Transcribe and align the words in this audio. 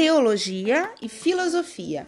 teologia 0.00 0.94
e 1.02 1.10
filosofia. 1.10 2.06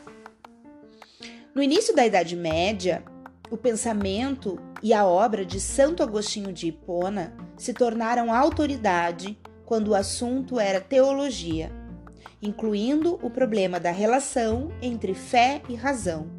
No 1.55 1.63
início 1.63 1.95
da 1.95 2.07
Idade 2.07 2.35
Média, 2.35 3.05
o 3.51 3.57
pensamento 3.59 4.59
e 4.83 4.95
a 4.95 5.05
obra 5.05 5.45
de 5.45 5.61
Santo 5.61 6.03
Agostinho 6.03 6.55
de 6.55 6.69
Hipona 6.69 7.37
se 7.55 7.75
tornaram 7.75 8.33
autoridade 8.33 9.39
quando 9.67 9.89
o 9.89 9.95
assunto 9.95 10.59
era 10.59 10.81
teologia, 10.81 11.71
incluindo 12.41 13.19
o 13.23 13.29
problema 13.29 13.79
da 13.79 13.91
relação 13.91 14.73
entre 14.81 15.13
fé 15.13 15.61
e 15.69 15.75
razão. 15.75 16.31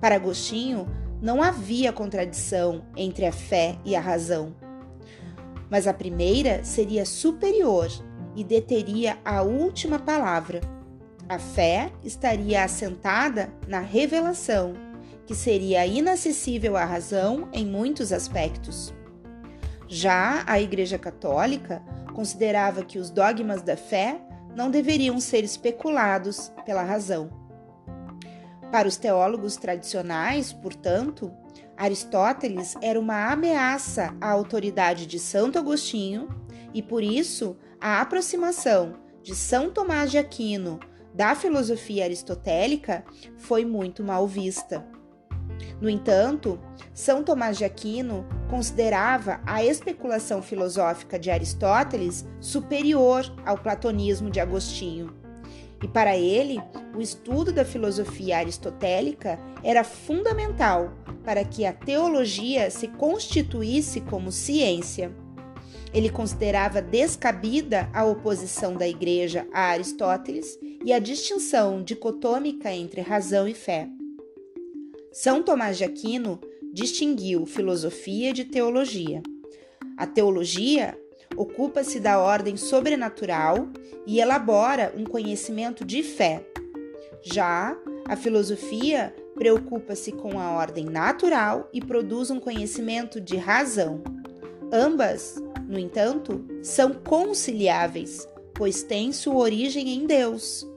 Para 0.00 0.14
Agostinho, 0.14 0.88
não 1.20 1.42
havia 1.42 1.92
contradição 1.92 2.86
entre 2.96 3.26
a 3.26 3.32
fé 3.32 3.78
e 3.84 3.94
a 3.94 4.00
razão, 4.00 4.56
mas 5.68 5.86
a 5.86 5.92
primeira 5.92 6.64
seria 6.64 7.04
superior 7.04 7.90
e 8.34 8.42
deteria 8.42 9.18
a 9.24 9.42
última 9.42 9.98
palavra. 9.98 10.60
A 11.28 11.38
fé 11.38 11.92
estaria 12.02 12.64
assentada 12.64 13.52
na 13.66 13.80
revelação, 13.80 14.74
que 15.26 15.34
seria 15.34 15.86
inacessível 15.86 16.76
à 16.76 16.84
razão 16.84 17.48
em 17.52 17.64
muitos 17.64 18.12
aspectos. 18.12 18.92
Já 19.88 20.42
a 20.46 20.60
Igreja 20.60 20.98
Católica 20.98 21.82
considerava 22.14 22.84
que 22.84 22.98
os 22.98 23.10
dogmas 23.10 23.62
da 23.62 23.76
fé 23.76 24.20
não 24.54 24.70
deveriam 24.70 25.18
ser 25.20 25.44
especulados 25.44 26.52
pela 26.64 26.82
razão. 26.82 27.30
Para 28.70 28.88
os 28.88 28.96
teólogos 28.96 29.56
tradicionais, 29.56 30.52
portanto, 30.52 31.30
Aristóteles 31.76 32.74
era 32.80 32.98
uma 32.98 33.30
ameaça 33.30 34.14
à 34.20 34.30
autoridade 34.30 35.06
de 35.06 35.18
Santo 35.18 35.58
Agostinho 35.58 36.28
e, 36.74 36.82
por 36.82 37.02
isso, 37.02 37.56
a 37.80 38.00
aproximação 38.00 38.94
de 39.22 39.34
São 39.34 39.70
Tomás 39.70 40.10
de 40.10 40.18
Aquino 40.18 40.80
da 41.14 41.34
filosofia 41.34 42.04
aristotélica 42.04 43.04
foi 43.36 43.64
muito 43.64 44.02
mal 44.02 44.26
vista. 44.26 44.86
No 45.80 45.88
entanto, 45.88 46.58
São 46.94 47.22
Tomás 47.22 47.58
de 47.58 47.64
Aquino 47.64 48.26
considerava 48.48 49.40
a 49.44 49.64
especulação 49.64 50.42
filosófica 50.42 51.18
de 51.18 51.30
Aristóteles 51.30 52.26
superior 52.40 53.24
ao 53.44 53.58
platonismo 53.58 54.30
de 54.30 54.40
Agostinho. 54.40 55.14
E 55.82 55.88
para 55.88 56.16
ele, 56.16 56.62
o 56.94 57.00
estudo 57.00 57.52
da 57.52 57.64
filosofia 57.64 58.38
aristotélica 58.38 59.38
era 59.64 59.82
fundamental 59.82 60.92
para 61.24 61.44
que 61.44 61.66
a 61.66 61.72
teologia 61.72 62.70
se 62.70 62.86
constituísse 62.86 64.00
como 64.00 64.30
ciência. 64.30 65.12
Ele 65.92 66.08
considerava 66.08 66.80
descabida 66.80 67.88
a 67.92 68.04
oposição 68.04 68.74
da 68.74 68.88
Igreja 68.88 69.46
a 69.52 69.70
Aristóteles 69.70 70.58
e 70.84 70.92
a 70.92 70.98
distinção 70.98 71.82
dicotômica 71.82 72.72
entre 72.72 73.00
razão 73.00 73.46
e 73.46 73.54
fé. 73.54 73.88
São 75.12 75.42
Tomás 75.42 75.76
de 75.76 75.84
Aquino 75.84 76.40
distinguiu 76.72 77.44
filosofia 77.44 78.32
de 78.32 78.44
teologia. 78.44 79.22
A 79.96 80.06
teologia 80.06 80.98
ocupa-se 81.36 82.00
da 82.00 82.18
ordem 82.18 82.56
sobrenatural 82.56 83.68
e 84.06 84.20
elabora 84.20 84.92
um 84.96 85.04
conhecimento 85.04 85.84
de 85.84 86.02
fé. 86.02 86.44
Já 87.22 87.76
a 88.06 88.16
filosofia 88.16 89.14
preocupa-se 89.34 90.12
com 90.12 90.38
a 90.38 90.50
ordem 90.52 90.86
natural 90.86 91.68
e 91.72 91.80
produz 91.80 92.30
um 92.30 92.40
conhecimento 92.40 93.20
de 93.20 93.36
razão. 93.36 94.02
Ambas 94.72 95.36
no 95.72 95.78
entanto, 95.78 96.44
são 96.62 96.92
conciliáveis, 96.92 98.28
pois 98.52 98.82
têm 98.82 99.10
sua 99.10 99.36
origem 99.36 99.88
em 99.88 100.06
Deus. 100.06 100.68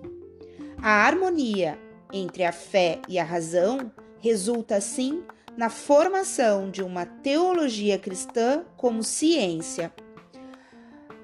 A 0.82 1.06
harmonia 1.06 1.78
entre 2.14 2.46
a 2.46 2.54
fé 2.54 3.02
e 3.10 3.20
a 3.20 3.24
razão 3.26 3.92
resulta, 4.20 4.78
assim, 4.78 5.22
na 5.58 5.70
formação 5.70 6.72
de 6.72 6.82
uma 6.82 7.06
teologia 7.06 8.00
cristã 8.00 8.64
como 8.78 9.04
ciência. 9.04 9.94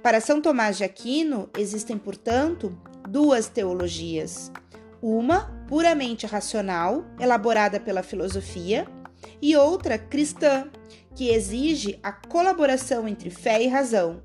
Para 0.03 0.19
São 0.19 0.41
Tomás 0.41 0.77
de 0.77 0.83
Aquino, 0.83 1.49
existem, 1.57 1.97
portanto, 1.97 2.77
duas 3.07 3.47
teologias: 3.47 4.51
uma 5.01 5.49
puramente 5.69 6.25
racional, 6.25 7.05
elaborada 7.17 7.79
pela 7.79 8.03
filosofia, 8.03 8.85
e 9.41 9.55
outra 9.55 9.97
cristã, 9.97 10.69
que 11.15 11.29
exige 11.29 11.99
a 12.01 12.11
colaboração 12.11 13.07
entre 13.07 13.29
fé 13.29 13.61
e 13.61 13.67
razão. 13.67 14.21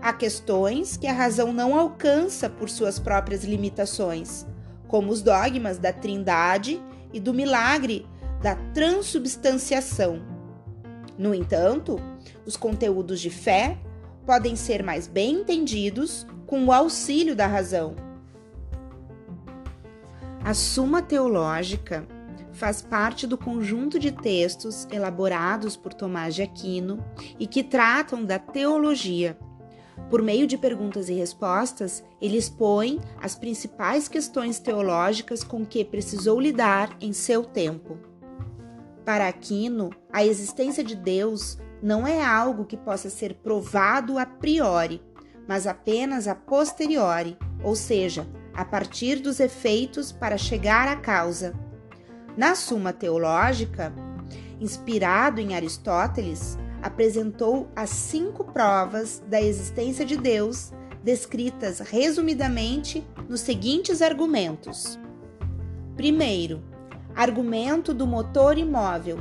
Há 0.00 0.12
questões 0.12 0.96
que 0.96 1.06
a 1.06 1.12
razão 1.12 1.52
não 1.52 1.78
alcança 1.78 2.50
por 2.50 2.68
suas 2.68 2.98
próprias 2.98 3.44
limitações, 3.44 4.46
como 4.88 5.12
os 5.12 5.22
dogmas 5.22 5.78
da 5.78 5.92
Trindade 5.92 6.82
e 7.12 7.20
do 7.20 7.32
milagre 7.32 8.06
da 8.42 8.56
transubstanciação. 8.74 10.20
No 11.16 11.34
entanto, 11.34 12.00
os 12.44 12.56
conteúdos 12.56 13.20
de 13.20 13.30
fé 13.30 13.78
podem 14.26 14.56
ser 14.56 14.82
mais 14.82 15.06
bem 15.06 15.40
entendidos 15.40 16.26
com 16.46 16.64
o 16.64 16.72
auxílio 16.72 17.36
da 17.36 17.46
razão. 17.46 17.94
A 20.44 20.54
Suma 20.54 21.00
Teológica 21.00 22.04
faz 22.52 22.82
parte 22.82 23.26
do 23.26 23.38
conjunto 23.38 23.98
de 23.98 24.12
textos 24.12 24.86
elaborados 24.90 25.76
por 25.76 25.92
Tomás 25.92 26.34
de 26.34 26.42
Aquino 26.42 27.04
e 27.38 27.46
que 27.46 27.62
tratam 27.62 28.24
da 28.24 28.38
teologia. 28.38 29.36
Por 30.08 30.22
meio 30.22 30.46
de 30.46 30.58
perguntas 30.58 31.08
e 31.08 31.14
respostas, 31.14 32.04
ele 32.20 32.36
expõe 32.36 33.00
as 33.20 33.34
principais 33.34 34.08
questões 34.08 34.58
teológicas 34.58 35.42
com 35.42 35.64
que 35.64 35.84
precisou 35.84 36.40
lidar 36.40 36.96
em 37.00 37.12
seu 37.12 37.44
tempo. 37.44 37.98
Para 39.04 39.26
Aquino, 39.26 39.90
a 40.12 40.24
existência 40.24 40.84
de 40.84 40.94
Deus 40.94 41.58
não 41.82 42.06
é 42.06 42.24
algo 42.24 42.64
que 42.64 42.76
possa 42.76 43.10
ser 43.10 43.34
provado 43.34 44.18
a 44.18 44.24
priori, 44.24 45.02
mas 45.48 45.66
apenas 45.66 46.28
a 46.28 46.34
posteriori, 46.34 47.36
ou 47.64 47.74
seja, 47.74 48.26
a 48.54 48.64
partir 48.64 49.16
dos 49.16 49.40
efeitos 49.40 50.12
para 50.12 50.38
chegar 50.38 50.86
à 50.86 50.96
causa. 50.96 51.54
Na 52.36 52.54
Suma 52.54 52.92
Teológica, 52.92 53.92
inspirado 54.60 55.40
em 55.40 55.54
Aristóteles, 55.54 56.56
apresentou 56.82 57.68
as 57.76 57.90
cinco 57.90 58.44
provas 58.44 59.22
da 59.28 59.40
existência 59.40 60.04
de 60.04 60.16
Deus, 60.16 60.72
descritas 61.04 61.80
resumidamente 61.80 63.06
nos 63.28 63.40
seguintes 63.40 64.00
argumentos. 64.00 64.98
Primeiro, 65.96 66.62
argumento 67.14 67.92
do 67.92 68.06
motor 68.06 68.56
imóvel. 68.56 69.18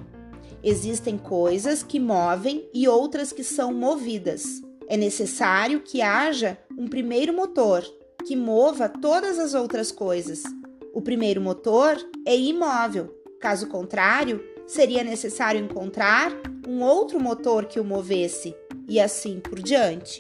Existem 0.63 1.17
coisas 1.17 1.83
que 1.83 1.99
movem 1.99 2.69
e 2.73 2.87
outras 2.87 3.33
que 3.33 3.43
são 3.43 3.73
movidas. 3.73 4.61
É 4.87 4.95
necessário 4.95 5.81
que 5.81 6.01
haja 6.01 6.57
um 6.77 6.87
primeiro 6.87 7.33
motor 7.33 7.83
que 8.25 8.35
mova 8.35 8.87
todas 8.87 9.39
as 9.39 9.53
outras 9.53 9.91
coisas. 9.91 10.43
O 10.93 11.01
primeiro 11.01 11.39
motor 11.39 11.97
é 12.25 12.35
imóvel, 12.35 13.15
caso 13.39 13.67
contrário, 13.67 14.43
seria 14.67 15.03
necessário 15.03 15.63
encontrar 15.63 16.31
um 16.67 16.81
outro 16.83 17.19
motor 17.19 17.65
que 17.65 17.79
o 17.79 17.83
movesse, 17.83 18.55
e 18.89 18.99
assim 18.99 19.39
por 19.39 19.59
diante. 19.59 20.17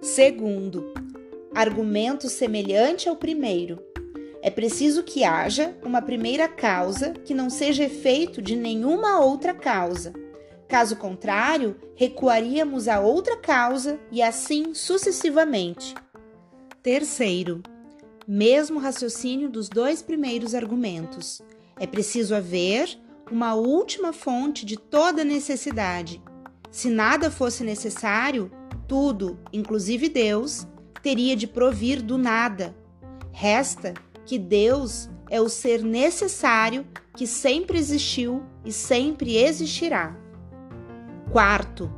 Segundo, 0.00 0.92
argumento 1.54 2.28
semelhante 2.28 3.08
ao 3.08 3.16
primeiro. 3.16 3.82
É 4.40 4.50
preciso 4.50 5.02
que 5.02 5.24
haja 5.24 5.76
uma 5.84 6.00
primeira 6.00 6.46
causa 6.48 7.10
que 7.10 7.34
não 7.34 7.50
seja 7.50 7.84
efeito 7.84 8.40
de 8.40 8.54
nenhuma 8.54 9.20
outra 9.20 9.52
causa. 9.54 10.12
Caso 10.68 10.96
contrário, 10.96 11.76
recuaríamos 11.94 12.88
a 12.88 13.00
outra 13.00 13.36
causa 13.36 13.98
e 14.10 14.22
assim 14.22 14.72
sucessivamente. 14.72 15.94
Terceiro, 16.82 17.62
mesmo 18.26 18.78
raciocínio 18.78 19.48
dos 19.48 19.68
dois 19.68 20.02
primeiros 20.02 20.54
argumentos. 20.54 21.42
É 21.78 21.86
preciso 21.86 22.34
haver 22.34 22.98
uma 23.30 23.54
última 23.54 24.12
fonte 24.12 24.64
de 24.64 24.76
toda 24.76 25.24
necessidade. 25.24 26.22
Se 26.70 26.88
nada 26.88 27.30
fosse 27.30 27.64
necessário, 27.64 28.50
tudo, 28.86 29.38
inclusive 29.52 30.08
Deus, 30.08 30.66
teria 31.02 31.34
de 31.34 31.46
provir 31.46 32.00
do 32.00 32.16
nada. 32.16 32.74
Resta 33.32 33.94
que 34.24 34.38
Deus 34.38 35.08
é 35.30 35.40
o 35.40 35.48
ser 35.48 35.82
necessário 35.82 36.86
que 37.16 37.26
sempre 37.26 37.78
existiu 37.78 38.42
e 38.64 38.72
sempre 38.72 39.36
existirá. 39.36 40.16
Quarto, 41.30 41.90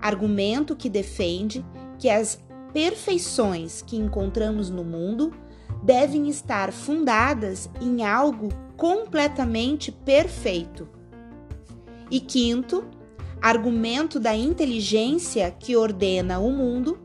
argumento 0.00 0.74
que 0.74 0.88
defende 0.88 1.64
que 1.98 2.08
as 2.08 2.40
perfeições 2.72 3.82
que 3.82 3.96
encontramos 3.96 4.70
no 4.70 4.84
mundo 4.84 5.32
devem 5.82 6.28
estar 6.28 6.72
fundadas 6.72 7.68
em 7.80 8.04
algo 8.04 8.48
completamente 8.76 9.92
perfeito. 9.92 10.88
E 12.10 12.20
quinto, 12.20 12.84
argumento 13.40 14.18
da 14.18 14.34
inteligência 14.34 15.50
que 15.50 15.76
ordena 15.76 16.38
o 16.38 16.50
mundo, 16.50 16.98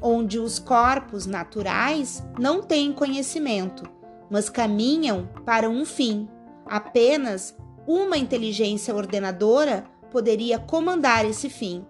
onde 0.00 0.38
os 0.38 0.58
corpos 0.58 1.26
naturais 1.26 2.22
não 2.38 2.62
têm 2.62 2.92
conhecimento, 2.92 3.84
mas 4.30 4.48
caminham 4.48 5.28
para 5.44 5.68
um 5.68 5.84
fim. 5.84 6.28
Apenas 6.66 7.54
uma 7.86 8.16
inteligência 8.16 8.94
ordenadora 8.94 9.84
poderia 10.10 10.58
comandar 10.58 11.24
esse 11.24 11.48
fim. 11.48 11.84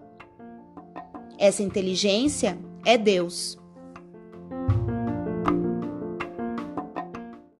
Essa 1.37 1.63
inteligência 1.63 2.57
é 2.85 2.97
Deus. 2.97 3.57